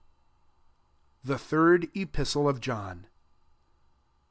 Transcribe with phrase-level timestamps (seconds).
[1.23, 3.05] THE SECOND EPISTLE OF JOHN.